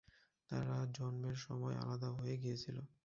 [0.49, 2.77] তারা জন্মের সময় আলাদা হয়ে গিয়েছিল।